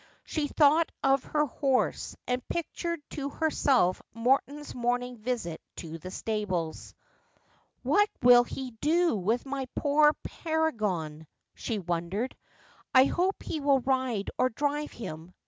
She 0.25 0.47
thought 0.47 0.91
of 1.03 1.25
her 1.25 1.45
horse, 1.45 2.15
and 2.25 2.41
pictured 2.47 3.01
to 3.11 3.29
herself 3.29 4.01
Morton's 4.15 4.73
morning 4.73 5.17
visit 5.19 5.61
to 5.75 5.99
the 5.99 6.09
stables. 6.09 6.95
'What 7.83 8.09
will 8.19 8.43
he 8.43 8.71
do 8.81 9.15
with 9.15 9.45
my 9.45 9.67
poor 9.75 10.13
Paragon 10.23 11.19
V 11.19 11.25
she 11.53 11.77
wondered. 11.77 12.35
'I 12.95 13.05
hope 13.05 13.43
he 13.43 13.59
will 13.59 13.81
ride 13.81 14.31
or 14.39 14.49
drive 14.49 14.91
him. 14.91 15.35